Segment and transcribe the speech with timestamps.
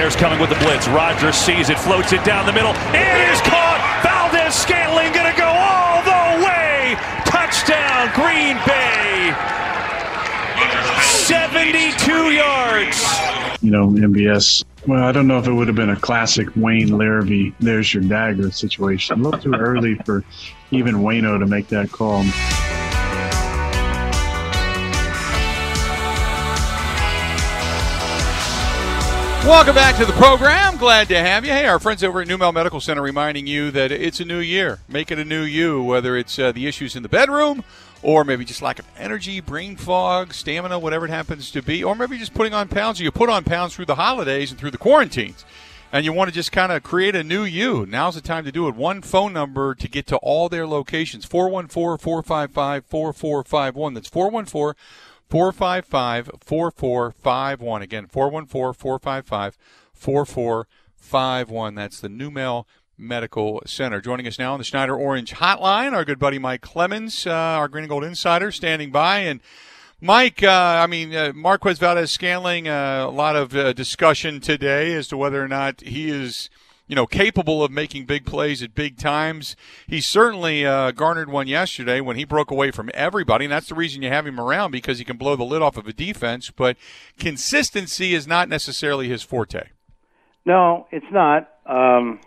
[0.00, 0.88] Bears coming with the blitz.
[0.88, 2.70] Rodgers sees it, floats it down the middle.
[2.96, 4.00] It is caught.
[4.02, 6.96] Valdez Scantling going to go all the way.
[7.26, 9.36] Touchdown, Green Bay.
[11.02, 13.04] 72 yards.
[13.60, 14.64] You know, MBS.
[14.86, 18.02] Well, I don't know if it would have been a classic Wayne Larrivee, there's your
[18.02, 19.20] dagger situation.
[19.20, 20.24] A little too early for
[20.70, 22.24] even Wayno to make that call.
[29.44, 30.76] Welcome back to the program.
[30.76, 31.50] Glad to have you.
[31.50, 34.80] Hey, our friends over at NuMale Medical Center reminding you that it's a new year.
[34.86, 37.64] Make it a new you, whether it's uh, the issues in the bedroom
[38.02, 41.94] or maybe just lack of energy, brain fog, stamina, whatever it happens to be, or
[41.94, 43.00] maybe just putting on pounds.
[43.00, 45.44] You put on pounds through the holidays and through the quarantines,
[45.92, 47.86] and you want to just kind of create a new you.
[47.86, 48.74] Now's the time to do it.
[48.74, 53.94] One phone number to get to all their locations 414 455 4451.
[53.94, 54.74] That's 414
[55.30, 57.82] 455 4451.
[57.82, 59.56] Again, 414 455
[59.94, 61.74] 4451.
[61.76, 62.64] That's the NuMale
[62.98, 64.00] Medical Center.
[64.00, 67.68] Joining us now on the Schneider Orange Hotline, our good buddy Mike Clemens, uh, our
[67.68, 69.18] Green and Gold Insider, standing by.
[69.18, 69.40] And
[70.00, 70.48] Mike, uh,
[70.82, 75.16] I mean, uh, Marquez Valdez Scantling, uh, a lot of uh, discussion today as to
[75.16, 76.50] whether or not he is
[76.90, 79.54] you know, capable of making big plays at big times.
[79.86, 83.76] He certainly uh, garnered one yesterday when he broke away from everybody, and that's the
[83.76, 86.50] reason you have him around because he can blow the lid off of a defense.
[86.50, 86.76] But
[87.16, 89.68] consistency is not necessarily his forte.
[90.44, 91.50] No, it's not.
[91.64, 92.18] Um,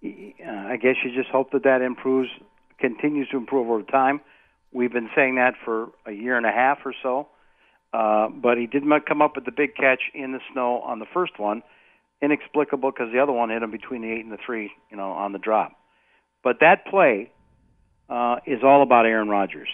[0.00, 2.30] I guess you just hope that that improves,
[2.78, 4.20] continues to improve over time.
[4.70, 7.26] We've been saying that for a year and a half or so.
[7.92, 11.00] Uh, but he did not come up with the big catch in the snow on
[11.00, 11.64] the first one
[12.22, 15.10] inexplicable because the other one hit him between the eight and the three, you know,
[15.12, 15.72] on the drop.
[16.42, 17.30] But that play
[18.08, 19.68] uh, is all about Aaron Rodgers.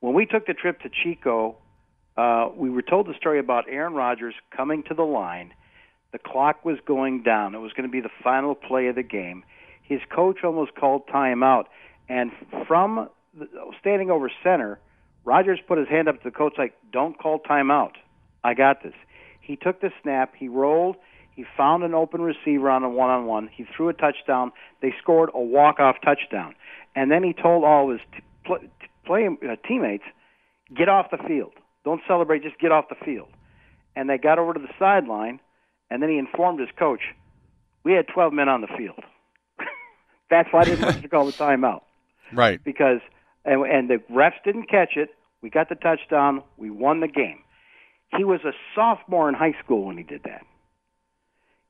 [0.00, 1.56] When we took the trip to Chico,
[2.16, 5.52] uh, we were told the story about Aaron Rodgers coming to the line.
[6.12, 7.54] The clock was going down.
[7.54, 9.44] It was going to be the final play of the game.
[9.82, 11.64] His coach almost called timeout,
[12.08, 12.32] and
[12.66, 13.46] from the,
[13.80, 14.80] standing over center,
[15.24, 17.92] Rodgers put his hand up to the coach like, "Don't call timeout.
[18.42, 18.94] I got this."
[19.40, 20.34] He took the snap.
[20.36, 20.96] He rolled
[21.36, 23.48] he found an open receiver on a one on one.
[23.54, 24.52] He threw a touchdown.
[24.80, 26.54] They scored a walk off touchdown.
[26.94, 28.70] And then he told all his t- play,
[29.04, 30.04] play, uh, teammates,
[30.74, 31.52] get off the field.
[31.84, 33.28] Don't celebrate, just get off the field.
[33.94, 35.38] And they got over to the sideline,
[35.90, 37.02] and then he informed his coach,
[37.84, 38.98] we had 12 men on the field.
[40.30, 41.82] That's why I didn't want to call the timeout.
[42.32, 42.58] Right.
[42.64, 42.98] Because,
[43.44, 45.10] and, and the refs didn't catch it.
[45.42, 46.42] We got the touchdown.
[46.56, 47.38] We won the game.
[48.16, 50.44] He was a sophomore in high school when he did that.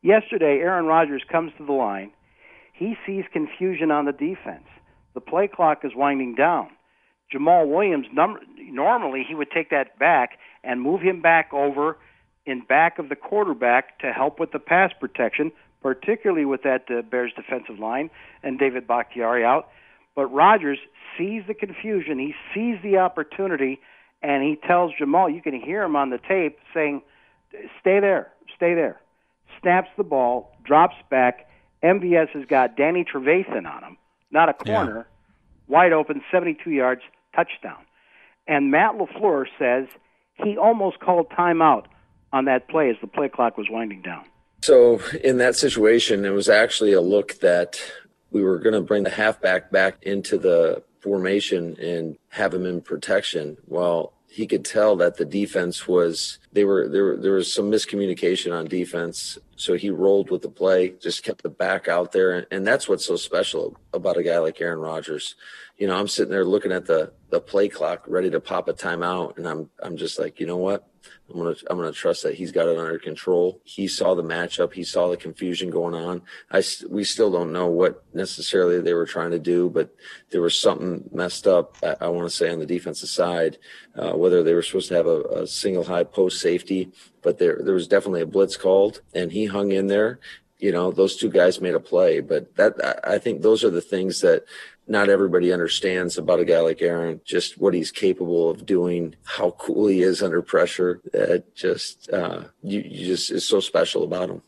[0.06, 2.12] Yesterday, Aaron Rodgers comes to the line.
[2.72, 4.68] He sees confusion on the defense.
[5.14, 6.68] The play clock is winding down.
[7.34, 11.98] Jamaal Williams, num- normally he would take that back and move him back over
[12.44, 15.50] in back of the quarterback to help with the pass protection,
[15.82, 18.08] particularly with that uh, Bears defensive line
[18.44, 19.70] and David Bakhtiari out.
[20.14, 20.78] But Rodgers
[21.18, 23.80] sees the confusion, he sees the opportunity,
[24.22, 27.02] and he tells Jamaal, you can hear him on the tape saying,
[27.80, 29.00] "Stay there, stay there."
[29.66, 31.48] Snaps the ball, drops back.
[31.82, 33.96] MVS has got Danny Trevathan on him,
[34.30, 35.74] not a corner, yeah.
[35.74, 37.02] wide open, 72 yards,
[37.34, 37.78] touchdown.
[38.46, 39.88] And Matt LaFleur says
[40.34, 41.86] he almost called timeout
[42.32, 44.24] on that play as the play clock was winding down.
[44.62, 47.80] So in that situation, it was actually a look that
[48.30, 52.82] we were going to bring the halfback back into the formation and have him in
[52.82, 53.56] protection.
[53.66, 58.50] Well, he could tell that the defense was they were there there was some miscommunication
[58.50, 62.66] on defense so he rolled with the play just kept the back out there and
[62.66, 65.34] that's what's so special about a guy like Aaron Rodgers
[65.76, 68.72] you know I'm sitting there looking at the the play clock ready to pop a
[68.72, 70.88] timeout and I'm I'm just like you know what
[71.28, 73.60] I'm gonna I'm gonna trust that he's got it under control.
[73.64, 74.72] He saw the matchup.
[74.72, 76.22] He saw the confusion going on.
[76.50, 79.94] I we still don't know what necessarily they were trying to do, but
[80.30, 81.76] there was something messed up.
[81.82, 83.58] I, I want to say on the defensive side,
[83.96, 86.90] uh, whether they were supposed to have a, a single high post safety,
[87.22, 90.18] but there there was definitely a blitz called, and he hung in there
[90.58, 92.20] you know, those two guys made a play.
[92.20, 94.44] But that I think those are the things that
[94.88, 99.50] not everybody understands about a guy like Aaron, just what he's capable of doing, how
[99.52, 101.00] cool he is under pressure.
[101.12, 104.42] That just uh, you, you just is so special about him.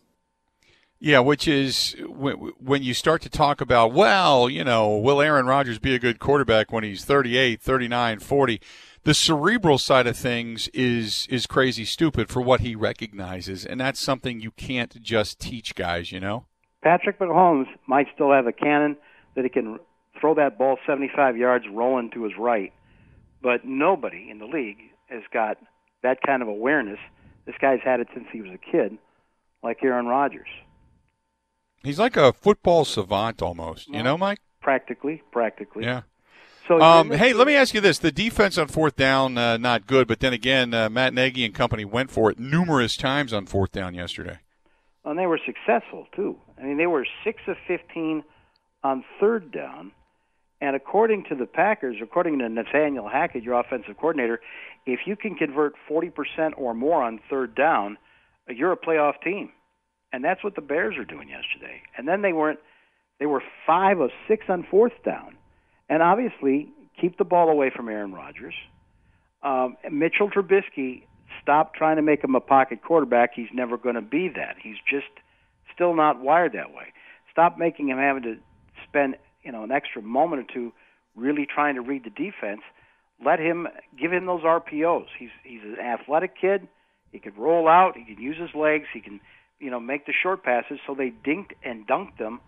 [1.00, 5.46] Yeah, which is when, when you start to talk about, well, you know, will Aaron
[5.46, 8.60] Rodgers be a good quarterback when he's 38, 39, 40?
[9.08, 13.98] The cerebral side of things is is crazy stupid for what he recognizes, and that's
[13.98, 16.44] something you can't just teach guys, you know.
[16.82, 18.98] Patrick Mahomes might still have a cannon
[19.34, 19.78] that he can
[20.20, 22.70] throw that ball 75 yards rolling to his right,
[23.40, 24.76] but nobody in the league
[25.06, 25.56] has got
[26.02, 26.98] that kind of awareness.
[27.46, 28.98] This guy's had it since he was a kid,
[29.62, 30.48] like Aaron Rodgers.
[31.82, 34.40] He's like a football savant almost, you know, Mike?
[34.60, 35.84] Practically, practically.
[35.84, 36.02] Yeah.
[36.68, 39.86] So, um, hey, let me ask you this: the defense on fourth down, uh, not
[39.86, 43.46] good, but then again, uh, Matt Nagy and company went for it numerous times on
[43.46, 44.38] fourth down yesterday.
[45.04, 46.38] And they were successful too.
[46.58, 48.22] I mean, they were six of fifteen
[48.84, 49.92] on third down,
[50.60, 54.40] and according to the Packers, according to Nathaniel Hackett, your offensive coordinator,
[54.84, 57.96] if you can convert forty percent or more on third down,
[58.48, 59.50] you're a playoff team
[60.12, 61.82] and that's what the Bears are doing yesterday.
[61.96, 62.58] And then they weren't;
[63.18, 65.36] they were five of six on fourth down,
[65.88, 66.68] and obviously
[67.00, 68.54] keep the ball away from Aaron Rodgers.
[69.42, 71.04] Um, Mitchell Trubisky
[71.42, 73.30] stop trying to make him a pocket quarterback.
[73.34, 74.56] He's never going to be that.
[74.62, 75.06] He's just
[75.72, 76.92] still not wired that way.
[77.30, 78.36] Stop making him having to
[78.88, 80.72] spend you know an extra moment or two
[81.14, 82.62] really trying to read the defense.
[83.24, 83.66] Let him
[84.00, 85.06] give him those RPOs.
[85.18, 86.68] He's he's an athletic kid.
[87.12, 87.96] He can roll out.
[87.96, 88.86] He can use his legs.
[88.92, 89.20] He can
[89.60, 90.78] you know, make the short passes.
[90.86, 92.40] So they dinked and dunked them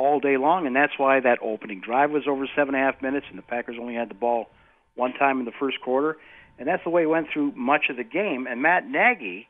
[0.00, 3.02] all day long, and that's why that opening drive was over seven and a half
[3.02, 4.48] minutes, and the Packers only had the ball
[4.94, 6.16] one time in the first quarter,
[6.58, 8.46] and that's the way it went through much of the game.
[8.46, 9.46] And Matt Nagy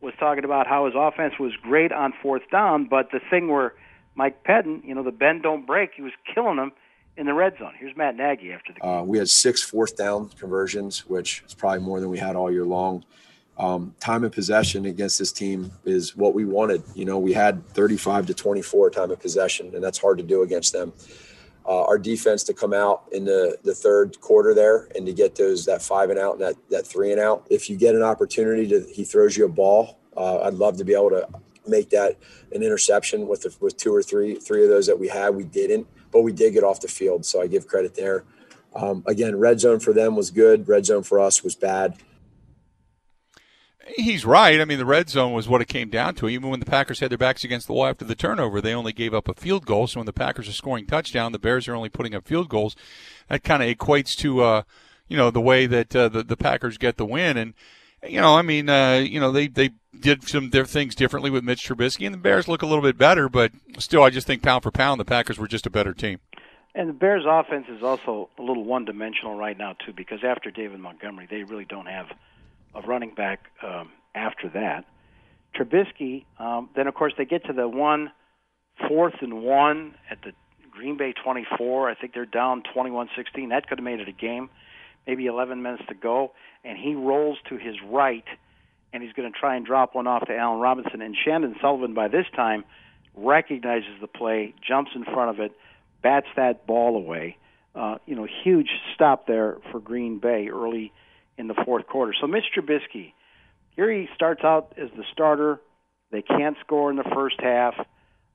[0.00, 3.74] was talking about how his offense was great on fourth down, but the thing where
[4.16, 6.72] Mike Pettine, you know, the bend don't break, he was killing them
[7.16, 7.72] in the red zone.
[7.78, 8.90] Here's Matt Nagy after the game.
[8.90, 12.50] Uh, we had six fourth down conversions, which is probably more than we had all
[12.50, 13.04] year long
[13.58, 16.82] um, time of possession against this team is what we wanted.
[16.94, 20.42] You know, we had 35 to 24 time of possession, and that's hard to do
[20.42, 20.92] against them.
[21.66, 25.34] Uh, our defense to come out in the, the third quarter there and to get
[25.34, 27.44] those that five and out and that, that three and out.
[27.50, 30.84] If you get an opportunity to he throws you a ball, uh, I'd love to
[30.84, 31.26] be able to
[31.66, 32.16] make that
[32.52, 35.34] an interception with the, with two or three three of those that we had.
[35.34, 38.22] We didn't, but we did get off the field, so I give credit there.
[38.76, 40.68] Um, again, red zone for them was good.
[40.68, 41.96] Red zone for us was bad
[43.94, 44.60] he's right.
[44.60, 46.28] I mean, the red zone was what it came down to.
[46.28, 48.92] Even when the Packers had their backs against the wall after the turnover, they only
[48.92, 49.86] gave up a field goal.
[49.86, 52.76] So when the Packers are scoring touchdown, the Bears are only putting up field goals.
[53.28, 54.62] That kind of equates to, uh,
[55.08, 57.36] you know, the way that uh, the, the Packers get the win.
[57.36, 57.54] And,
[58.06, 61.44] you know, I mean, uh, you know, they, they did some their things differently with
[61.44, 63.28] Mitch Trubisky, and the Bears look a little bit better.
[63.28, 66.20] But still, I just think pound for pound, the Packers were just a better team.
[66.74, 70.78] And the Bears' offense is also a little one-dimensional right now too, because after David
[70.78, 72.06] Montgomery, they really don't have–
[72.76, 74.84] of running back um, after that.
[75.56, 78.12] Trubisky, um, then of course they get to the one
[78.88, 80.32] fourth and one at the
[80.70, 81.90] Green Bay 24.
[81.90, 83.48] I think they're down 21-16.
[83.48, 84.50] That could have made it a game.
[85.06, 86.32] Maybe 11 minutes to go,
[86.64, 88.24] and he rolls to his right,
[88.92, 91.00] and he's going to try and drop one off to Allen Robinson.
[91.00, 92.64] And Chandon Sullivan by this time
[93.14, 95.52] recognizes the play, jumps in front of it,
[96.02, 97.38] bats that ball away.
[97.74, 100.92] Uh, you know, huge stop there for Green Bay early
[101.38, 102.14] in the fourth quarter.
[102.18, 103.12] So Mitch Trubisky,
[103.74, 105.60] here he starts out as the starter.
[106.10, 107.74] They can't score in the first half.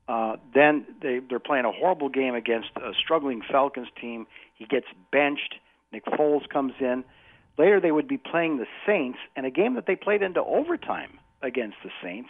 [0.07, 4.27] Uh, then they, they're playing a horrible game against a struggling Falcons team.
[4.55, 5.55] He gets benched.
[5.91, 7.03] Nick Foles comes in.
[7.57, 11.19] Later, they would be playing the Saints, and a game that they played into overtime
[11.41, 12.29] against the Saints.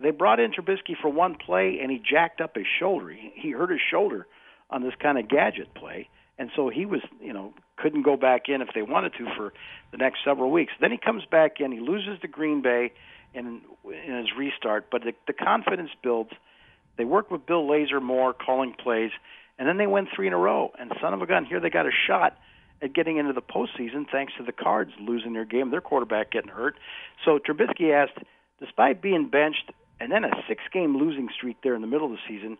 [0.00, 3.10] They brought in Trubisky for one play, and he jacked up his shoulder.
[3.10, 4.26] He, he hurt his shoulder
[4.70, 6.08] on this kind of gadget play
[6.40, 9.52] and so he was, you know, couldn't go back in if they wanted to for
[9.90, 10.72] the next several weeks.
[10.80, 12.92] Then he comes back in, he loses to Green Bay
[13.34, 16.30] in in his restart, but the, the confidence builds.
[16.96, 19.10] They work with Bill Lazor more, calling plays,
[19.58, 20.72] and then they win three in a row.
[20.78, 22.38] And son of a gun, here they got a shot
[22.80, 26.50] at getting into the postseason thanks to the Cards losing their game, their quarterback getting
[26.50, 26.76] hurt.
[27.24, 28.18] So Trubisky asked,
[28.58, 29.70] despite being benched
[30.00, 32.56] and then a six-game losing streak there in the middle of the season,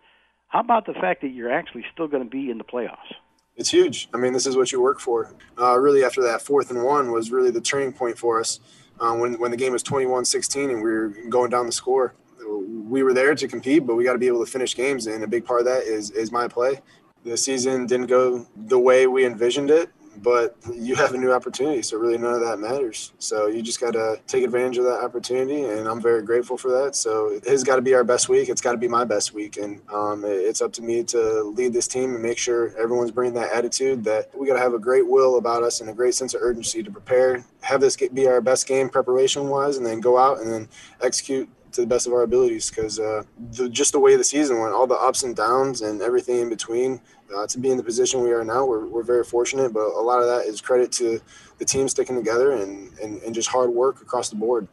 [0.48, 3.14] how about the fact that you're actually still going to be in the playoffs?
[3.56, 4.08] It's huge.
[4.14, 5.34] I mean, this is what you work for.
[5.58, 8.60] Uh, really, after that fourth and one was really the turning point for us.
[8.98, 12.14] Uh, when when the game was 21-16 and we were going down the score,
[12.48, 15.06] we were there to compete, but we got to be able to finish games.
[15.06, 16.80] And a big part of that is is my play.
[17.24, 19.90] The season didn't go the way we envisioned it,
[20.22, 21.82] but you have a new opportunity.
[21.82, 23.12] So really none of that matters.
[23.18, 25.64] So you just got to take advantage of that opportunity.
[25.64, 26.96] And I'm very grateful for that.
[26.96, 28.48] So it has got to be our best week.
[28.48, 29.56] It's got to be my best week.
[29.56, 33.34] And um, it's up to me to lead this team and make sure everyone's bringing
[33.34, 36.14] that attitude that we got to have a great will about us and a great
[36.14, 40.00] sense of urgency to prepare, have this be our best game preparation wise, and then
[40.00, 40.68] go out and then
[41.00, 43.22] execute to the best of our abilities because uh,
[43.70, 47.00] just the way the season went, all the ups and downs and everything in between,
[47.36, 49.72] uh, to be in the position we are now, we're, we're very fortunate.
[49.72, 51.20] But a lot of that is credit to
[51.58, 54.68] the team sticking together and, and, and just hard work across the board.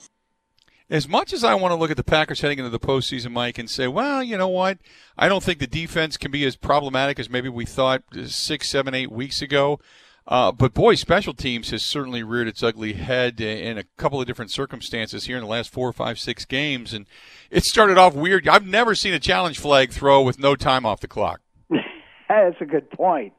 [0.89, 3.57] As much as I want to look at the Packers heading into the postseason, Mike,
[3.57, 4.77] and say, well, you know what?
[5.17, 8.93] I don't think the defense can be as problematic as maybe we thought six, seven,
[8.93, 9.81] eight weeks ago.
[10.27, 14.27] Uh, but boy, special teams has certainly reared its ugly head in a couple of
[14.27, 17.05] different circumstances here in the last four, five, six games, and
[17.49, 18.45] it started off weird.
[18.47, 21.39] I've never seen a challenge flag throw with no time off the clock.
[22.29, 23.33] That's a good point.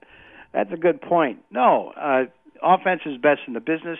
[0.54, 1.40] That's a good point.
[1.50, 2.24] No, uh,
[2.62, 3.98] offense is best in the business.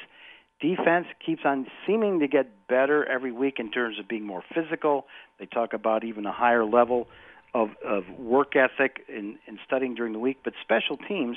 [0.59, 5.05] Defense keeps on seeming to get better every week in terms of being more physical.
[5.39, 7.07] They talk about even a higher level
[7.53, 10.39] of, of work ethic in, in studying during the week.
[10.43, 11.37] But special teams,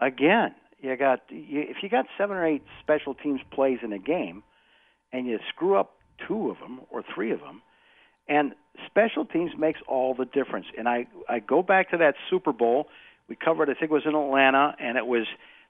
[0.00, 3.98] again, you got you, if you got seven or eight special teams plays in a
[3.98, 4.42] game,
[5.12, 5.94] and you screw up
[6.28, 7.62] two of them or three of them,
[8.28, 8.52] and
[8.86, 10.66] special teams makes all the difference.
[10.76, 12.88] And I I go back to that Super Bowl
[13.28, 13.70] we covered.
[13.70, 15.26] I think it was in Atlanta, and it was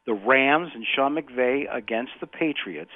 [0.07, 2.90] the Rams and Sean McVay against the Patriots.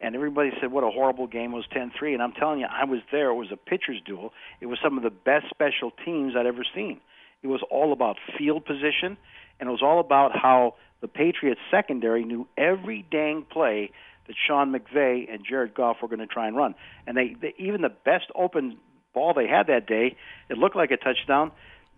[0.00, 3.00] And everybody said what a horrible game was 10-3 and I'm telling you I was
[3.10, 6.46] there it was a pitcher's duel it was some of the best special teams I'd
[6.46, 7.00] ever seen
[7.42, 9.16] it was all about field position
[9.60, 13.90] and it was all about how the Patriots secondary knew every dang play
[14.26, 16.74] that Sean McVay and Jared Goff were going to try and run.
[17.06, 18.78] And they, they even the best open
[19.12, 20.16] ball they had that day,
[20.48, 21.52] it looked like a touchdown.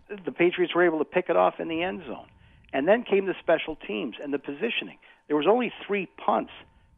[0.09, 2.27] The Patriots were able to pick it off in the end zone.
[2.73, 4.99] And then came the special teams and the positioning.
[5.29, 6.53] There was only three punts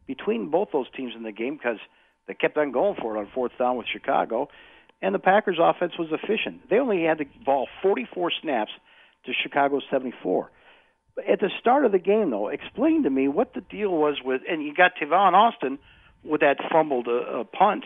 [0.06, 1.78] between both those teams in the game because
[2.26, 4.48] they kept on going for it on fourth down with Chicago.
[5.00, 6.68] And the Packers' offense was efficient.
[6.68, 8.72] They only had the ball 44 snaps
[9.24, 10.50] to Chicago 74
[11.26, 14.42] at the start of the game, though, explain to me what the deal was with,
[14.48, 15.78] and you got Tavon Austin
[16.22, 17.84] with that fumbled uh, uh, punt,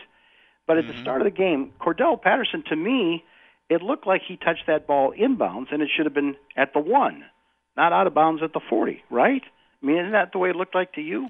[0.67, 0.93] but at mm-hmm.
[0.93, 3.23] the start of the game, Cordarrelle Patterson, to me,
[3.69, 6.79] it looked like he touched that ball inbounds, and it should have been at the
[6.79, 7.23] one,
[7.77, 9.41] not out of bounds at the forty, right?
[9.81, 11.29] I mean, isn't that the way it looked like to you?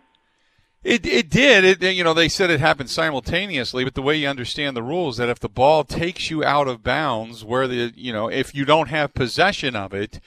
[0.84, 1.64] It it did.
[1.64, 5.18] It you know they said it happened simultaneously, but the way you understand the rules
[5.18, 8.66] that if the ball takes you out of bounds, where the you know if you
[8.66, 10.20] don't have possession of it,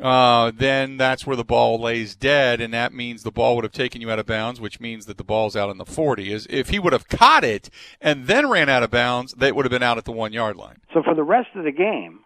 [0.00, 3.72] uh, then that's where the ball lays dead, and that means the ball would have
[3.72, 6.32] taken you out of bounds, which means that the ball's out in the 40.
[6.32, 9.64] Is if he would have caught it and then ran out of bounds, they would
[9.64, 10.80] have been out at the one yard line.
[10.92, 12.20] So for the rest of the game,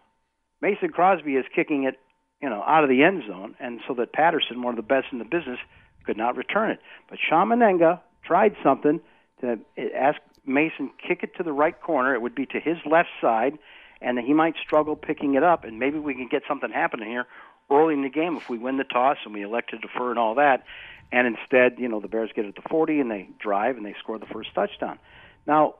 [0.61, 1.95] Mason Crosby is kicking it,
[2.41, 5.07] you know, out of the end zone, and so that Patterson, one of the best
[5.11, 5.59] in the business,
[6.07, 6.79] could not return it.
[7.09, 8.99] But Shawn Mennenga tried something
[9.41, 9.59] to
[9.95, 12.15] ask Mason kick it to the right corner.
[12.15, 13.59] It would be to his left side,
[14.01, 17.27] and he might struggle picking it up, and maybe we can get something happening here
[17.69, 20.17] early in the game if we win the toss and we elect to defer and
[20.17, 20.63] all that.
[21.11, 23.95] And instead, you know, the Bears get it to 40 and they drive and they
[23.99, 24.99] score the first touchdown.
[25.45, 25.75] Now,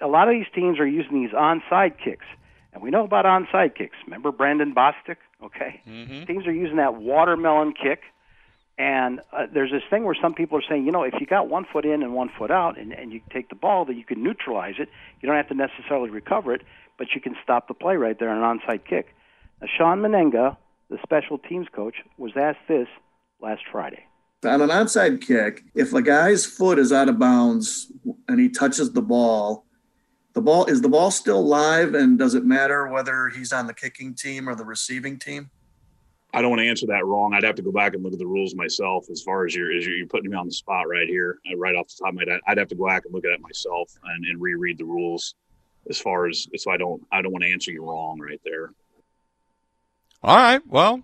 [0.00, 2.26] a lot of these teams are using these onside kicks.
[2.72, 3.96] And we know about onside kicks.
[4.04, 5.16] Remember Brandon Bostick?
[5.42, 5.80] Okay.
[5.88, 6.24] Mm-hmm.
[6.24, 8.02] Teams are using that watermelon kick.
[8.78, 11.48] And uh, there's this thing where some people are saying, you know, if you got
[11.48, 14.04] one foot in and one foot out and, and you take the ball, that you
[14.04, 14.88] can neutralize it.
[15.20, 16.62] You don't have to necessarily recover it,
[16.96, 19.14] but you can stop the play right there on an onside kick.
[19.60, 20.56] Now, Shawn Mennenga
[20.90, 22.88] the special teams coach, was asked this
[23.40, 24.04] last Friday.
[24.44, 27.92] On an onside kick, if a guy's foot is out of bounds
[28.28, 29.64] and he touches the ball,
[30.34, 33.74] the ball is the ball still live and does it matter whether he's on the
[33.74, 35.50] kicking team or the receiving team?
[36.32, 37.32] I don't want to answer that wrong.
[37.32, 39.08] I'd have to go back and look at the rules myself.
[39.10, 41.74] As far as you're, as you're putting me on the spot right here, uh, right
[41.74, 43.40] off the top of my head, I'd have to go back and look at it
[43.40, 45.34] myself and, and reread the rules.
[45.88, 48.72] As far as so, I don't, I don't want to answer you wrong right there.
[50.22, 50.60] All right.
[50.66, 51.02] Well,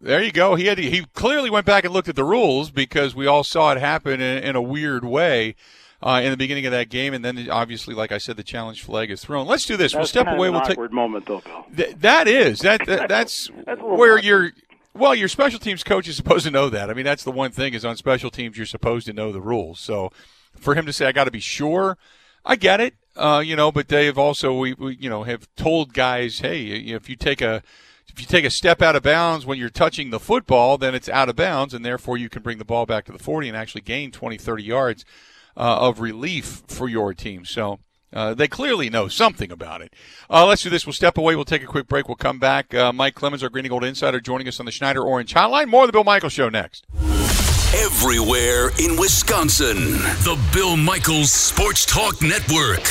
[0.00, 0.56] there you go.
[0.56, 3.72] He had he clearly went back and looked at the rules because we all saw
[3.72, 5.54] it happen in, in a weird way.
[6.06, 8.80] Uh, in the beginning of that game, and then obviously, like I said, the challenge
[8.80, 9.44] flag is thrown.
[9.48, 9.90] Let's do this.
[9.90, 10.50] That's we'll step away.
[10.50, 11.66] we'll take awkward moment, though, Bill.
[11.76, 14.52] Th- that is that, that that's, that's where you're.
[14.94, 16.90] Well, your special teams coach is supposed to know that.
[16.90, 19.40] I mean, that's the one thing is on special teams you're supposed to know the
[19.40, 19.80] rules.
[19.80, 20.12] So,
[20.54, 21.98] for him to say I got to be sure,
[22.44, 22.94] I get it.
[23.16, 26.66] Uh, you know, but they have also we, we you know have told guys, hey,
[26.66, 27.64] if you take a
[28.06, 31.08] if you take a step out of bounds when you're touching the football, then it's
[31.08, 33.56] out of bounds, and therefore you can bring the ball back to the 40 and
[33.56, 35.04] actually gain 20, 30 yards
[35.56, 37.44] uh, of relief for your team.
[37.44, 37.78] So
[38.12, 39.92] uh, they clearly know something about it.
[40.30, 40.86] Uh, let's do this.
[40.86, 41.34] We'll step away.
[41.36, 42.08] We'll take a quick break.
[42.08, 42.74] We'll come back.
[42.74, 45.68] Uh, Mike Clemens, our Green and Gold Insider, joining us on the Schneider Orange Hotline.
[45.68, 46.86] More of the Bill Michael Show next.
[47.74, 49.76] everywhere in Wisconsin.
[50.24, 52.86] The Bill Michaels Sports Talk Network.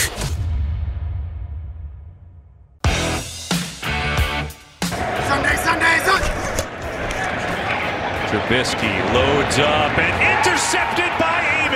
[5.28, 6.34] Sunday, Sunday, Sunday.
[8.30, 11.25] Trubisky loads up and intercepted by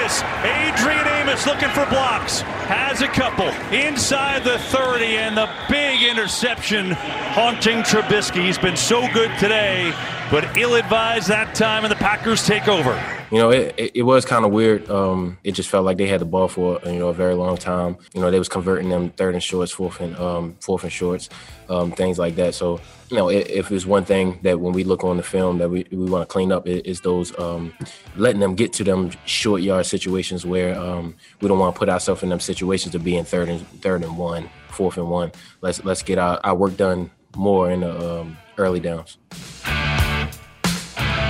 [0.10, 0.24] Amos.
[0.44, 2.42] Adrian Amos looking for blocks.
[2.42, 8.46] Has a couple inside the 30 and the big interception haunting Trubisky.
[8.46, 9.94] He's been so good today,
[10.32, 13.19] but ill-advised that time and the Packers take over.
[13.32, 14.90] You know, it, it, it was kind of weird.
[14.90, 17.58] Um, it just felt like they had the ball for you know a very long
[17.58, 17.98] time.
[18.14, 21.30] You know, they was converting them third and shorts, fourth and um, fourth and shorts,
[21.70, 22.56] um, things like that.
[22.56, 25.60] So you know, if, if it's one thing that when we look on the film
[25.60, 27.74] that we, we want to clean up, is those um,
[28.16, 31.90] letting them get to them short yard situations where um, we don't want to put
[31.90, 35.32] ourselves in them situations to be in third and third and one, fourth and one.
[35.62, 39.18] Let's let's get our, our work done more in the um, early downs.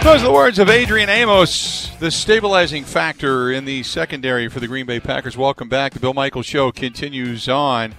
[0.01, 4.65] Those are the words of Adrian Amos, the stabilizing factor in the secondary for the
[4.65, 5.35] Green Bay Packers.
[5.35, 5.93] Welcome back.
[5.93, 7.95] The Bill Michaels Show continues on.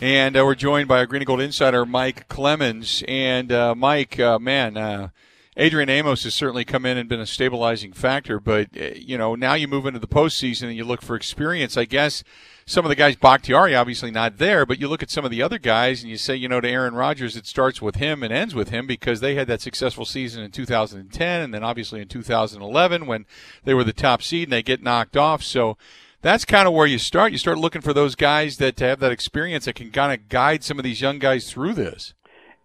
[0.00, 3.04] And uh, we're joined by our Green and Gold insider, Mike Clemens.
[3.06, 5.10] And uh, Mike, uh, man, uh,
[5.58, 8.40] Adrian Amos has certainly come in and been a stabilizing factor.
[8.40, 11.76] But, uh, you know, now you move into the postseason and you look for experience.
[11.76, 12.24] I guess
[12.68, 15.40] some of the guys, Bakhtiari obviously not there, but you look at some of the
[15.40, 18.32] other guys and you say, you know, to Aaron Rodgers, it starts with him and
[18.32, 22.08] ends with him because they had that successful season in 2010 and then obviously in
[22.08, 23.24] 2011 when
[23.62, 25.44] they were the top seed and they get knocked off.
[25.44, 25.78] So
[26.22, 27.30] that's kind of where you start.
[27.30, 30.64] You start looking for those guys that have that experience that can kind of guide
[30.64, 32.14] some of these young guys through this.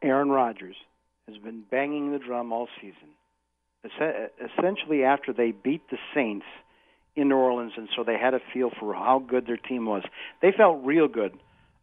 [0.02, 0.78] Aaron Rodgers
[1.28, 2.96] has been banging the drum all season.
[4.58, 6.46] Essentially, after they beat the Saints–
[7.16, 10.04] in New Orleans, and so they had a feel for how good their team was.
[10.42, 11.38] They felt real good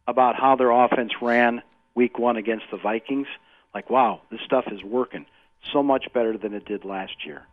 [0.07, 1.61] about how their offense ran
[1.93, 3.27] week one against the Vikings.
[3.73, 5.25] Like, wow, this stuff is working
[5.71, 7.43] so much better than it did last year.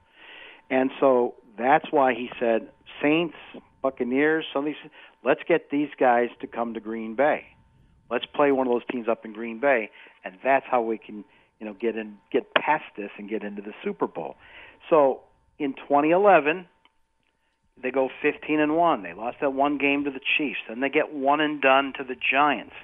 [0.70, 2.68] And so that's why he said,
[3.02, 3.36] Saints,
[3.82, 4.90] Buccaneers, some of these,
[5.24, 7.44] let's get these guys to come to Green Bay.
[8.10, 9.90] Let's play one of those teams up in Green Bay,
[10.24, 11.24] and that's how we can,
[11.60, 14.36] you know, get in, get past this and get into the Super Bowl.
[14.88, 15.20] So
[15.58, 16.66] in 2011,
[17.82, 19.02] they go 15 and 1.
[19.02, 20.60] They lost that one game to the Chiefs.
[20.68, 22.74] Then they get one and done to the Giants.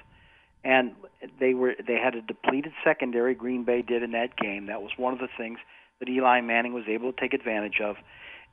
[0.63, 0.93] And
[1.39, 4.67] they were they had a depleted secondary Green Bay did in that game.
[4.67, 5.59] That was one of the things
[5.99, 7.97] that Eli Manning was able to take advantage of.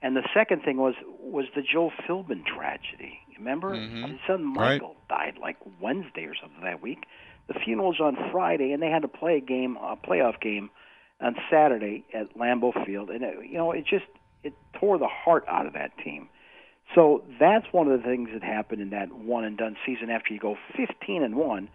[0.02, 3.20] And the second thing was was the Joe Philbin tragedy.
[3.38, 4.10] Remember, mm-hmm.
[4.10, 5.32] his son Michael right.
[5.32, 7.04] died like Wednesday or something that week.
[7.48, 10.70] The funeral was on Friday, and they had to play a game, a playoff game,
[11.20, 13.10] on Saturday at Lambeau Field.
[13.10, 14.04] And it, you know, it just
[14.42, 16.28] it tore the heart out of that team.
[16.94, 20.34] So that's one of the things that happened in that one and done season after
[20.34, 21.68] you go 15 and 1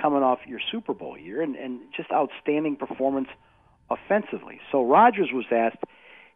[0.00, 3.28] coming off your Super Bowl year and, and just outstanding performance
[3.90, 4.60] offensively.
[4.70, 5.82] So Rodgers was asked,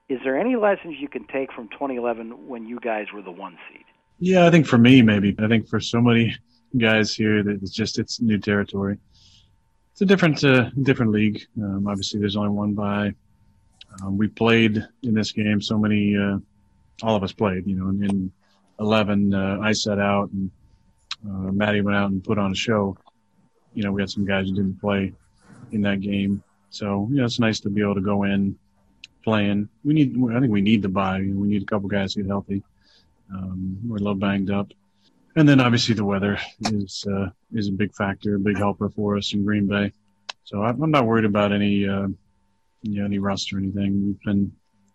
[0.08, 3.56] is there any lessons you can take from 2011 when you guys were the one
[3.70, 3.84] seed?
[4.18, 5.34] Yeah, I think for me, maybe.
[5.38, 6.34] I think for so many
[6.76, 8.98] guys here that it's just it's new territory.
[9.92, 11.42] It's a different uh, different league.
[11.60, 13.14] Um, obviously, there's only one bye.
[14.00, 16.16] Um, we played in this game so many.
[16.16, 16.38] Uh,
[17.02, 17.66] all of us played.
[17.66, 18.32] You know, in, in
[18.80, 20.50] 11, uh, I set out and
[21.24, 22.96] uh, Maddie went out and put on a show.
[23.74, 25.12] You know, we had some guys who didn't play
[25.72, 26.42] in that game.
[26.70, 28.58] So, you know, it's nice to be able to go in
[29.24, 29.68] playing.
[29.84, 31.18] We need, I think we need the bye.
[31.18, 32.62] We need a couple guys to get healthy.
[33.32, 34.72] Um, we're a little banged up.
[35.36, 39.16] And then obviously the weather is, uh, is a big factor, a big helper for
[39.16, 39.92] us in Green Bay.
[40.44, 42.08] So I'm not worried about any, uh,
[42.82, 44.06] you know, any rust or anything.
[44.06, 44.52] We've been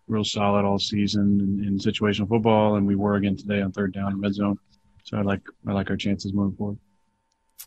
[0.07, 3.93] real solid all season in, in situational football, and we were again today on third
[3.93, 4.57] down in red zone.
[5.03, 6.77] So I like I like our chances moving forward.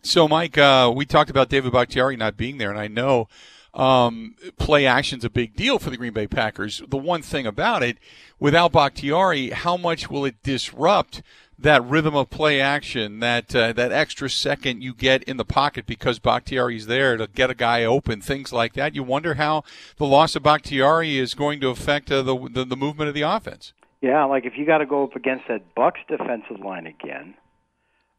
[0.03, 3.29] So, Mike, uh, we talked about David Bakhtiari not being there, and I know
[3.75, 6.83] um, play action's a big deal for the Green Bay Packers.
[6.89, 7.99] The one thing about it,
[8.39, 11.23] without Bakhtiari, how much will it disrupt
[11.63, 15.87] that rhythm of play action, that uh, that extra second you get in the pocket
[15.87, 18.95] because Bakhtiari's there to get a guy open, things like that.
[18.95, 19.65] You wonder how
[19.97, 23.23] the loss of Bakhtiari is going to affect uh, the, the, the movement of the
[23.23, 23.73] offense.
[24.01, 27.35] Yeah, like if you got to go up against that Bucks defensive line again,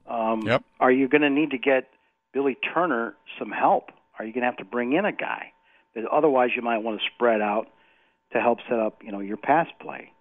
[0.07, 0.63] um, yep.
[0.79, 1.89] are you going to need to get
[2.33, 3.91] Billy Turner some help?
[4.19, 5.53] Are you going to have to bring in a guy?
[5.95, 7.67] That otherwise, you might want to spread out
[8.33, 10.11] to help set up, you know, your pass play.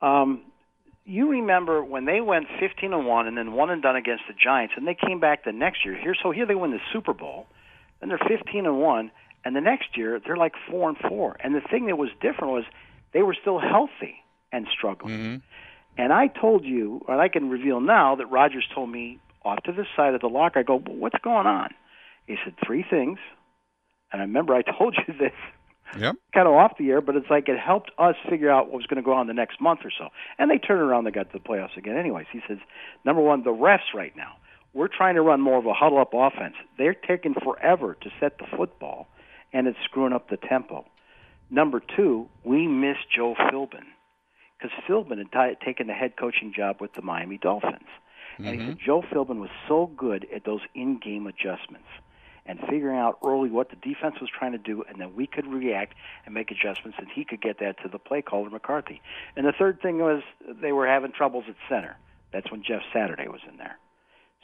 [0.00, 0.42] Um,
[1.08, 4.34] you remember when they went 15 and 1 and then one and done against the
[4.34, 5.96] Giants and they came back the next year.
[5.96, 7.46] Here so here they win the Super Bowl.
[8.00, 9.10] and they're 15 and 1
[9.44, 11.36] and the next year they're like 4 and 4.
[11.42, 12.64] And the thing that was different was
[13.14, 14.16] they were still healthy
[14.52, 15.14] and struggling.
[15.14, 15.36] Mm-hmm.
[16.02, 19.72] And I told you, and I can reveal now that Rodgers told me off to
[19.72, 20.60] the side of the locker.
[20.60, 21.70] I go, well, "What's going on?"
[22.26, 23.18] He said three things.
[24.12, 25.32] And I remember I told you this
[25.96, 26.16] Yep.
[26.34, 28.86] kind of off the air, but it's like it helped us figure out what was
[28.86, 30.08] going to go on the next month or so.
[30.38, 31.96] And they turned around, they got to the playoffs again.
[31.96, 32.58] Anyways, he says,
[33.04, 34.36] number one, the refs right now.
[34.74, 36.54] We're trying to run more of a huddle up offense.
[36.76, 39.08] They're taking forever to set the football,
[39.52, 40.84] and it's screwing up the tempo.
[41.50, 43.86] Number two, we miss Joe Philbin
[44.58, 47.88] because Philbin had t- taken the head coaching job with the Miami Dolphins.
[48.36, 48.68] And he mm-hmm.
[48.68, 51.88] said Joe Philbin was so good at those in-game adjustments
[52.48, 55.46] and figuring out early what the defense was trying to do, and then we could
[55.46, 59.02] react and make adjustments, and he could get that to the play caller McCarthy.
[59.36, 60.22] And the third thing was
[60.60, 61.96] they were having troubles at center.
[62.32, 63.78] That's when Jeff Saturday was in there.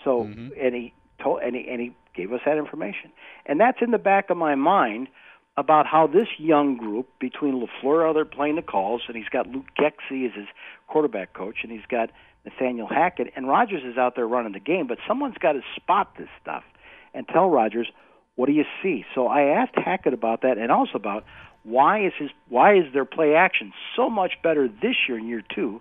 [0.04, 0.48] So mm-hmm.
[0.60, 3.10] and he told and he, and he gave us that information,
[3.46, 5.08] and that's in the back of my mind
[5.56, 9.66] about how this young group between Lafleur, they're playing the calls, and he's got Luke
[9.78, 10.48] Getsy as his
[10.88, 12.10] quarterback coach, and he's got
[12.44, 14.88] Nathaniel Hackett, and Rodgers is out there running the game.
[14.88, 16.64] But someone's got to spot this stuff
[17.14, 17.88] and tell Rodgers
[18.37, 19.05] what do you see.
[19.14, 21.24] So I asked Hackett about that, and also about
[21.62, 25.42] why is his why is their play action so much better this year in year
[25.55, 25.81] two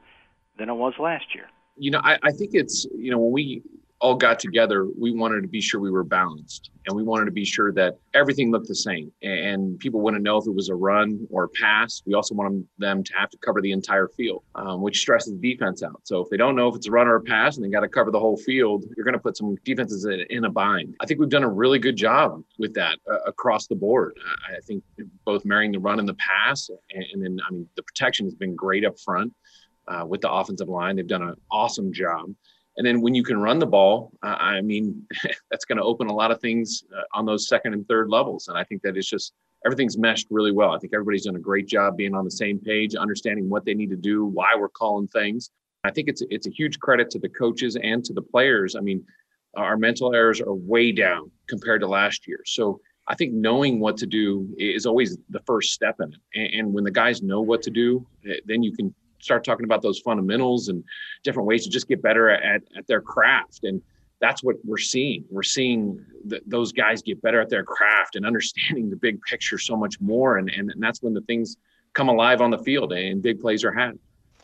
[0.58, 1.48] than it was last year.
[1.78, 3.62] you know, I, I think it's, you know, when we
[4.00, 7.32] all got together, we wanted to be sure we were balanced and we wanted to
[7.32, 10.76] be sure that everything looked the same and people wouldn't know if it was a
[10.76, 12.02] run or a pass.
[12.06, 15.84] We also wanted them to have to cover the entire field, um, which stresses defense
[15.84, 16.02] out.
[16.04, 17.82] So if they don't know if it's a run or a pass and they got
[17.82, 20.96] to cover the whole field, you're going to put some defenses in, in a bind.
[21.00, 24.18] I think we've done a really good job with that uh, across the board.
[24.50, 24.84] I, I think
[25.24, 28.36] both marrying the run and the pass, and, and then, I mean, the protection has
[28.36, 29.34] been great up front
[29.88, 30.98] uh, with the offensive line.
[30.98, 32.34] They've done an awesome job.
[32.78, 35.06] And then when you can run the ball, I mean,
[35.52, 38.48] that's going to open a lot of things uh, on those second and third levels.
[38.48, 39.34] And I think that it's just
[39.66, 40.72] everything's meshed really well.
[40.72, 43.74] I think everybody's done a great job being on the same page, understanding what they
[43.74, 45.52] need to do, why we're calling things.
[45.84, 48.76] I think it's it's a huge credit to the coaches and to the players.
[48.76, 49.04] I mean,
[49.56, 52.42] our mental errors are way down compared to last year.
[52.46, 56.20] So I think knowing what to do is always the first step in it.
[56.36, 59.64] And, and when the guys know what to do, eh, then you can start talking
[59.64, 60.84] about those fundamentals and
[61.24, 63.64] different ways to just get better at, at their craft.
[63.64, 63.82] And
[64.20, 65.26] that's what we're seeing.
[65.30, 69.58] We're seeing th- those guys get better at their craft and understanding the big picture
[69.58, 70.38] so much more.
[70.38, 71.58] And, and, and that's when the things
[71.94, 73.98] come alive on the field and big plays are had.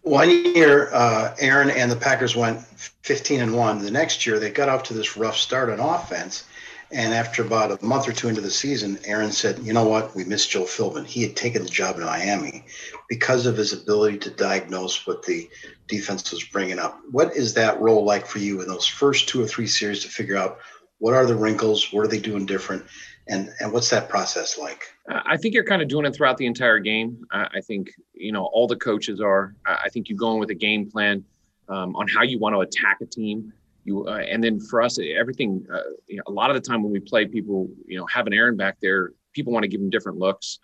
[0.04, 3.80] One year, uh, Aaron and the Packers went 15 and one.
[3.80, 6.46] The next year, they got off to this rough start on offense.
[6.92, 10.16] And after about a month or two into the season, Aaron said, "You know what?
[10.16, 11.06] We missed Joe Philbin.
[11.06, 12.66] He had taken the job in Miami
[13.08, 15.50] because of his ability to diagnose what the
[15.88, 17.00] defense was bringing up.
[17.12, 20.10] What is that role like for you in those first two or three series to
[20.10, 20.60] figure out
[20.98, 22.84] what are the wrinkles, what are they doing different,
[23.28, 26.48] and and what's that process like?" I think you're kind of doing it throughout the
[26.48, 27.24] entire game.
[27.32, 29.54] I think you know all the coaches are.
[29.66, 31.24] I I think you go in with a game plan
[31.68, 33.54] um, on how you want to attack a team.
[33.84, 35.66] You uh, and then for us, everything.
[35.72, 38.28] Uh, you know, a lot of the time when we play, people you know have
[38.28, 39.14] an Aaron back there.
[39.34, 40.60] People want to give him different looks.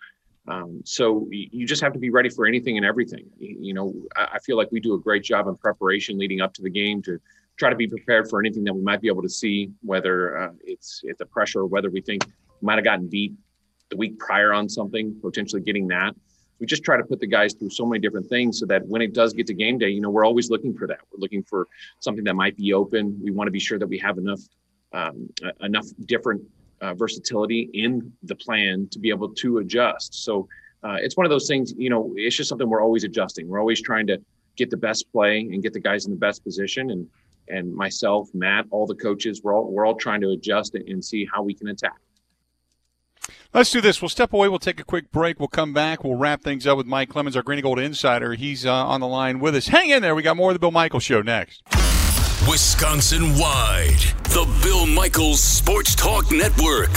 [0.48, 3.26] Um, so you just have to be ready for anything and everything.
[3.38, 6.52] You know, I I feel like we do a great job in preparation leading up
[6.54, 7.18] to the game to
[7.56, 10.52] try to be prepared for anything that we might be able to see, whether uh,
[10.62, 12.24] it's it's a pressure or whether we think
[12.60, 13.32] we might have gotten beat
[13.90, 16.14] the week prior on something, potentially getting that.
[16.58, 19.02] We just try to put the guys through so many different things so that when
[19.02, 21.00] it does get to game day, you know, we're always looking for that.
[21.12, 21.68] We're looking for
[22.00, 23.18] something that might be open.
[23.22, 24.40] We want to be sure that we have enough
[24.92, 26.42] um, uh, enough different
[26.80, 30.24] uh, versatility in the plan to be able to adjust.
[30.24, 30.48] So
[30.82, 31.74] uh, it's one of those things.
[31.76, 33.48] You know, it's just something we're always adjusting.
[33.48, 34.18] We're always trying to
[34.56, 36.90] get the best play and get the guys in the best position.
[36.90, 37.08] And
[37.48, 41.04] and myself, Matt, all the coaches, we're all we're all trying to adjust and, and
[41.04, 41.98] see how we can attack.
[43.54, 44.02] Let's do this.
[44.02, 44.48] We'll step away.
[44.48, 45.38] We'll take a quick break.
[45.38, 46.04] We'll come back.
[46.04, 48.34] We'll wrap things up with Mike Clemens, our Green and Gold insider.
[48.34, 49.68] He's uh, on the line with us.
[49.68, 50.14] Hang in there.
[50.14, 51.62] We got more of the Bill Michaels Show next.
[52.48, 56.92] Wisconsin wide, the Bill Michaels Sports Talk Network.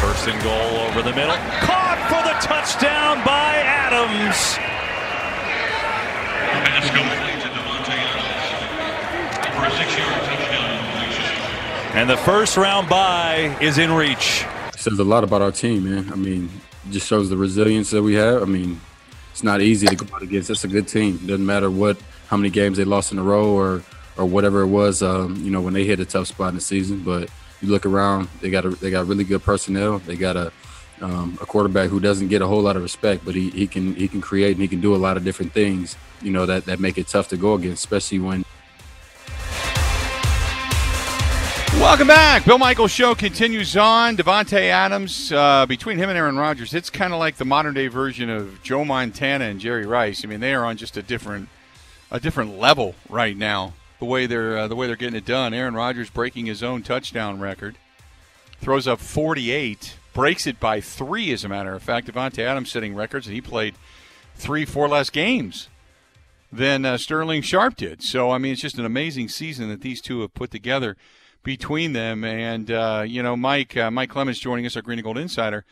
[0.00, 1.36] First and goal over the middle.
[1.62, 4.58] Caught for the touchdown by Adams.
[11.92, 14.46] And the first round bye is in reach.
[14.76, 16.12] says a lot about our team, man.
[16.12, 16.48] I mean,
[16.86, 18.42] it just shows the resilience that we have.
[18.42, 18.80] I mean,
[19.32, 20.48] it's not easy to go out against.
[20.48, 21.18] That's a good team.
[21.26, 23.82] Doesn't matter what, how many games they lost in a row or
[24.16, 25.02] or whatever it was.
[25.02, 27.28] Um, you know, when they hit a tough spot in the season, but
[27.60, 29.98] you look around, they got a, they got really good personnel.
[29.98, 30.52] They got a
[31.00, 33.94] um, a quarterback who doesn't get a whole lot of respect, but he, he can
[33.94, 35.96] he can create and he can do a lot of different things.
[36.22, 38.44] You know that that make it tough to go against, especially when
[41.80, 42.44] Welcome back.
[42.44, 44.14] Bill Michaels Show continues on.
[44.14, 47.88] Davante Adams, uh, between him and Aaron Rodgers, it's kind of like the modern day
[47.88, 50.22] version of Joe Montana and Jerry Rice.
[50.22, 51.48] I mean, they are on just a different,
[52.10, 53.72] a different level right now.
[53.98, 55.54] the way they're uh, the way they're getting it done.
[55.54, 57.76] Aaron Rodgers breaking his own touchdown record,
[58.60, 61.32] throws up 48, breaks it by three.
[61.32, 63.74] As a matter of fact, Davante Adams setting records, and he played
[64.36, 65.68] three, four less games
[66.52, 68.02] than uh, Sterling Sharpe did.
[68.02, 70.96] So I mean, it's just an amazing season that these two have put together
[71.42, 72.24] between them.
[72.24, 75.64] And uh, you know, Mike uh, Mike Clemens joining us, our Green and Gold Insider.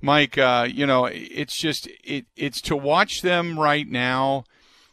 [0.00, 4.44] Mike, uh, you know, it's just it it's to watch them right now.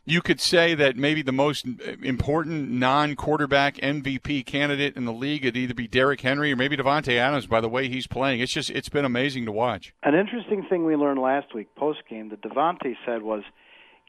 [0.05, 1.67] You could say that maybe the most
[2.01, 7.15] important non-quarterback MVP candidate in the league would either be Derrick Henry or maybe Davante
[7.17, 7.45] Adams.
[7.45, 9.93] By the way he's playing, it's just it's been amazing to watch.
[10.01, 13.43] An interesting thing we learned last week post game that Davante said was,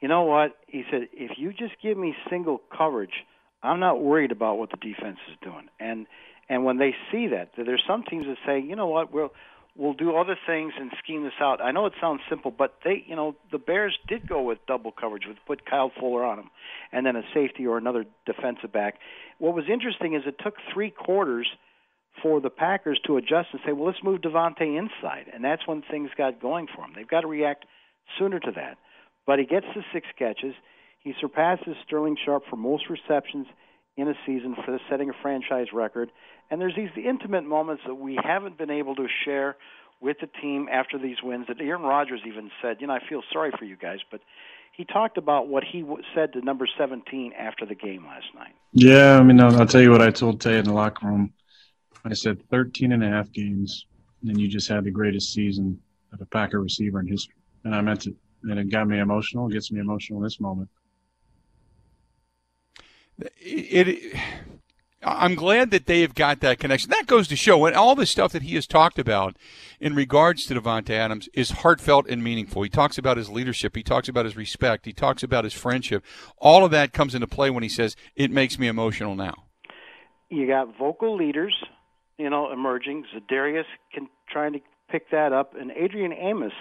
[0.01, 0.57] you know what?
[0.67, 3.25] He said if you just give me single coverage,
[3.63, 5.69] I'm not worried about what the defense is doing.
[5.79, 6.07] And
[6.49, 9.31] and when they see that, there's some teams that say, you know what, we'll
[9.77, 11.63] we'll do other things and scheme this out.
[11.63, 14.93] I know it sounds simple, but they, you know, the Bears did go with double
[14.93, 16.51] coverage with put Kyle Fuller on him,
[16.93, 18.99] and then a safety or another defensive back.
[19.39, 21.49] What was interesting is it took three quarters
[22.23, 25.83] for the Packers to adjust and say, well, let's move Davante inside, and that's when
[25.83, 26.93] things got going for him.
[26.95, 27.65] They've got to react
[28.19, 28.79] sooner to that.
[29.27, 30.55] But he gets to six catches.
[31.03, 33.47] He surpasses Sterling Sharpe for most receptions
[33.97, 36.11] in a season for the setting a franchise record.
[36.51, 39.57] And there's these intimate moments that we haven't been able to share
[40.01, 41.47] with the team after these wins.
[41.49, 44.21] That Aaron Rodgers even said, "You know, I feel sorry for you guys," but
[44.73, 45.85] he talked about what he
[46.15, 48.55] said to number 17 after the game last night.
[48.73, 51.33] Yeah, I mean, I'll, I'll tell you what I told Tay in the locker room.
[52.05, 53.87] I said 13 and a half games,
[54.27, 55.81] and you just had the greatest season
[56.13, 57.35] of a Packer receiver in history.
[57.65, 58.15] And I meant it.
[58.43, 59.49] And it got me emotional.
[59.49, 60.71] Gets me emotional in this moment
[63.41, 64.21] it, it
[65.03, 66.91] I'm glad that they have got that connection.
[66.91, 69.37] That goes to show, and all the stuff that he has talked about
[69.81, 72.63] in regards to Davante Adams is heartfelt and meaningful.
[72.63, 73.75] He talks about his leadership.
[73.75, 74.85] He talks about his respect.
[74.85, 76.05] He talks about his friendship.
[76.37, 79.45] All of that comes into play when he says, "It makes me emotional now."
[80.29, 81.55] You got vocal leaders,
[82.19, 83.07] you know, emerging.
[83.15, 86.53] Za'Darius can trying to pick that up, and Adrian Amos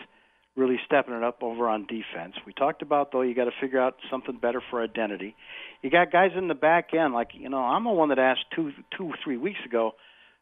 [0.59, 2.35] really stepping it up over on defense.
[2.45, 5.35] We talked about though you got to figure out something better for identity.
[5.81, 8.45] You got guys in the back end like you know I'm the one that asked
[8.53, 9.93] two two three weeks ago,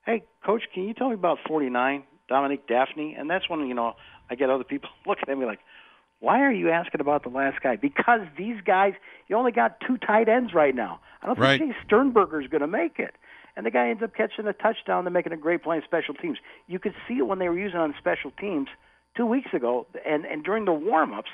[0.05, 3.19] hey coach, can you tell me about 49 Dominique Dafney?
[3.19, 3.93] And that's when you know
[4.29, 5.59] I get other people looking at me like,
[6.19, 7.75] why are you asking about the last guy?
[7.75, 8.93] Because these guys,
[9.27, 10.99] you only got two tight ends right now.
[11.21, 11.59] I don't right.
[11.59, 13.13] think Jace Sternberger's going to make it.
[13.55, 16.13] And the guy ends up catching a touchdown and making a great play in special
[16.13, 16.37] teams.
[16.67, 18.67] You could see it when they were using on special teams
[19.17, 21.29] two weeks ago, and and during the warm-ups,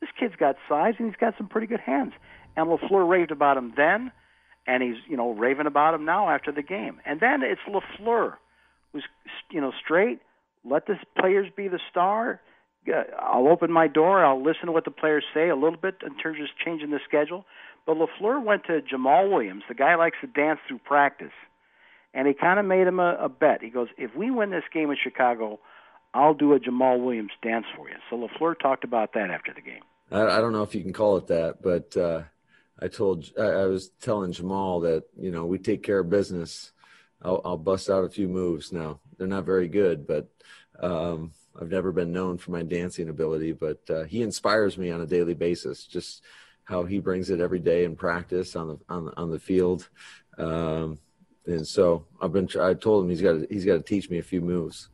[0.00, 2.12] this kid's got size and he's got some pretty good hands.
[2.56, 4.10] And Lafleur raved about him then,
[4.66, 7.00] and he's you know raving about him now after the game.
[7.04, 8.34] And then it's Lafleur,
[8.92, 9.04] who's
[9.50, 10.20] you know straight.
[10.64, 12.40] Let the players be the star.
[13.18, 14.24] I'll open my door.
[14.24, 17.00] I'll listen to what the players say a little bit in terms of changing the
[17.06, 17.44] schedule.
[17.86, 19.64] But Lafleur went to Jamaal Williams.
[19.68, 21.32] The guy likes to dance through practice,
[22.14, 23.62] and he kind of made him a, a bet.
[23.62, 25.60] He goes, "If we win this game in Chicago,
[26.14, 27.96] I'll do a Jamaal Williams dance for you.
[28.10, 29.82] So Lafleur talked about that after the game.
[30.10, 32.22] I, I don't know if you can call it that, but uh,
[32.80, 36.72] I told I, I, was telling Jamaal that you know we take care of business.
[37.22, 39.00] I'll, I'll bust out a few moves now.
[39.16, 40.28] They're not very good, but
[40.80, 43.52] um, I've never been known for my dancing ability.
[43.52, 45.84] But uh, he inspires me on a daily basis.
[45.84, 46.22] Just
[46.64, 49.88] how he brings it every day in practice on the on the, on the field.
[50.38, 50.98] Um,
[51.46, 52.48] and so I've been.
[52.60, 54.88] I told him he's got he's got to teach me a few moves.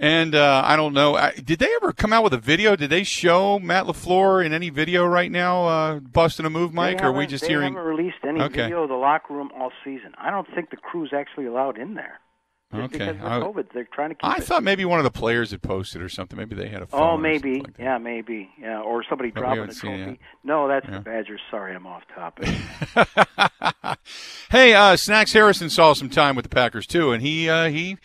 [0.00, 1.18] And uh, I don't know.
[1.44, 2.76] Did they ever come out with a video?
[2.76, 7.02] Did they show Matt Lafleur in any video right now uh, busting a move, Mike?
[7.02, 7.74] Or are we just they hearing?
[7.74, 8.62] They haven't released any okay.
[8.62, 10.12] video of the locker room all season.
[10.16, 12.20] I don't think the crew's actually allowed in there.
[12.72, 13.12] Just okay.
[13.12, 14.24] Because of COVID, they're trying to keep.
[14.24, 14.44] I it.
[14.44, 16.38] thought maybe one of the players had posted or something.
[16.38, 16.86] Maybe they had a.
[16.86, 17.60] Phone oh, maybe.
[17.60, 18.50] Like yeah, maybe.
[18.60, 20.20] Yeah, or somebody but dropping a trophy.
[20.44, 20.98] No, that's yeah.
[20.98, 21.40] the Badgers.
[21.50, 22.46] Sorry, I'm off topic.
[24.50, 27.96] hey, uh, Snacks Harrison saw some time with the Packers too, and he uh, he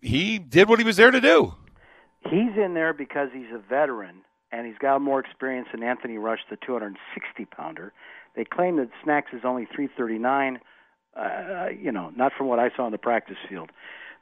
[0.00, 1.54] he did what he was there to do.
[2.24, 6.40] He's in there because he's a veteran and he's got more experience than Anthony Rush,
[6.50, 7.92] the 260 pounder.
[8.36, 10.60] They claim that Snacks is only 339.
[11.14, 13.70] Uh, you know, not from what I saw in the practice field.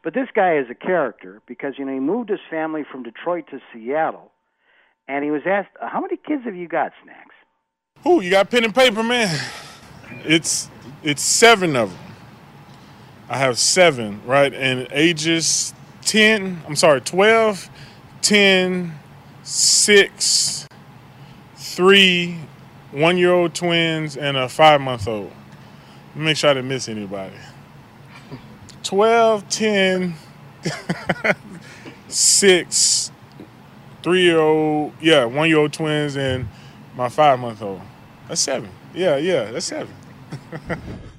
[0.03, 3.45] But this guy is a character because you know he moved his family from Detroit
[3.51, 4.33] to Seattle,
[5.07, 7.35] and he was asked, "How many kids have you got, Snacks?"
[8.03, 9.39] Who you got pen and paper, man?
[10.25, 10.69] It's
[11.03, 12.10] it's seven of them.
[13.31, 14.53] I have seven, right?
[14.53, 16.63] And ages ten.
[16.67, 17.71] I'm sorry, twelve
[18.23, 18.93] 10,
[19.43, 20.69] 6,
[21.57, 22.39] 3,
[22.93, 25.33] one year old twins, and a five month old.
[26.11, 27.35] Let me make sure I didn't miss anybody.
[28.83, 30.15] 12, 10,
[32.09, 33.13] 6,
[34.03, 36.49] three year old, yeah, one year old twins, and
[36.97, 37.81] my five month old.
[38.29, 38.71] That's seven.
[38.95, 39.95] Yeah, yeah, that's seven.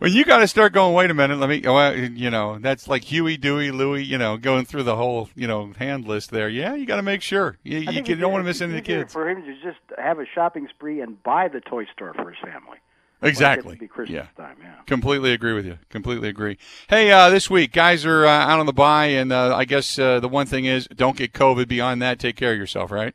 [0.00, 0.94] Well, you got to start going.
[0.94, 1.38] Wait a minute.
[1.38, 1.60] Let me.
[1.62, 4.02] Well, you know, that's like Huey, Dewey, Louie.
[4.02, 6.48] You know, going through the whole you know hand list there.
[6.48, 8.72] Yeah, you got to make sure you, you, can, it's don't want to miss any
[8.72, 9.12] of the kids.
[9.12, 12.38] For him to just have a shopping spree and bye the toy store for his
[12.42, 12.78] family.
[13.22, 13.76] Exactly.
[13.76, 14.76] Be Christmas time, yeah.
[14.86, 15.78] Completely agree with you.
[15.90, 16.56] Completely agree.
[16.88, 19.98] Hey, uh, this week guys are uh, out on the buy, and uh, I guess
[19.98, 21.68] uh, the one thing is don't get COVID.
[21.68, 22.90] Beyond that, take care of yourself.
[22.90, 23.14] Right.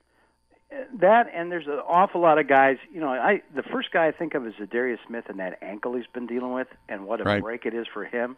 [1.00, 2.78] That and there's an awful lot of guys.
[2.92, 5.96] You know, I the first guy I think of is Darius Smith and that ankle
[5.96, 7.42] he's been dealing with, and what a Right.
[7.42, 8.38] break it is for him.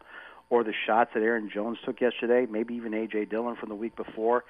[0.50, 3.96] Or the shots that Aaron Jones took yesterday, maybe even AJ Dillon from the week
[3.96, 4.46] before.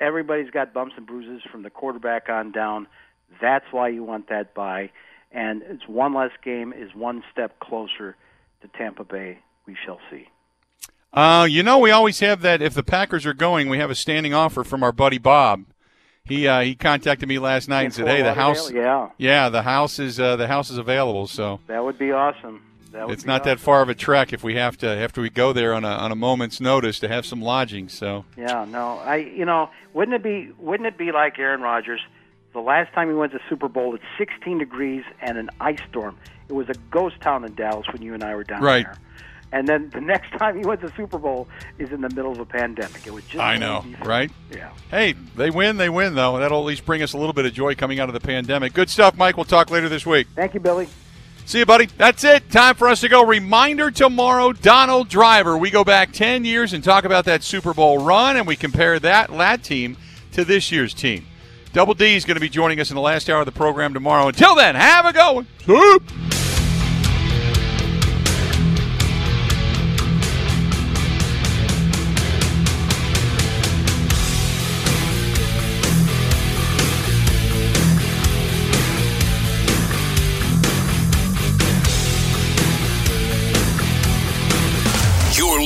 [0.00, 2.86] Everybody's got bumps and bruises from the quarterback on down.
[3.40, 4.90] That's why you want that bye.
[5.32, 8.16] And it's one less game is one step closer
[8.62, 9.38] to Tampa Bay.
[9.66, 10.28] We shall see.
[11.12, 12.60] Uh, you know, we always have that.
[12.60, 15.64] If the Packers are going, we have a standing offer from our buddy Bob.
[16.26, 19.10] He uh, he contacted me last night and said, "Hey, the house, Yeah.
[19.16, 22.62] yeah, the house is uh, the house is available." So That would be awesome.
[22.92, 25.28] That would it's not that far of a trek if we have to after we
[25.30, 27.88] go there on a on a moment's notice to have some lodging.
[27.88, 32.00] So Yeah, no, I you know wouldn't it be wouldn't it be like Aaron Rodgers?
[32.54, 36.16] The last time he went to Super Bowl, it's 16 degrees and an ice storm.
[36.48, 38.86] It was a ghost town in Dallas when you and I were down Right.
[38.86, 38.96] there.
[39.52, 42.38] And then the next time he went to Super Bowl is in the middle of
[42.40, 43.06] a pandemic.
[43.06, 43.96] It was just I know, crazy.
[44.04, 44.30] right?
[44.50, 44.70] Yeah.
[44.90, 46.38] Hey, they win, they win though.
[46.38, 48.72] That'll at least bring us a little bit of joy coming out of the pandemic.
[48.74, 49.36] Good stuff, Mike.
[49.36, 50.26] We'll talk later this week.
[50.34, 50.88] Thank you, Billy.
[51.46, 51.86] See you, buddy.
[51.86, 52.50] That's it.
[52.50, 53.24] Time for us to go.
[53.24, 55.56] Reminder tomorrow, Donald Driver.
[55.56, 58.98] We go back 10 years and talk about that Super Bowl run, and we compare
[58.98, 59.96] that lad team
[60.32, 61.24] to this year's team.
[61.72, 63.94] Double D is going to be joining us in the last hour of the program
[63.94, 64.26] tomorrow.
[64.26, 65.46] Until then, have a go.
[65.64, 66.02] Soup.